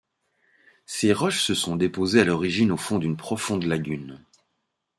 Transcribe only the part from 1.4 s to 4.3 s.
se sont déposées à l'origine au fond d'une profonde lagune.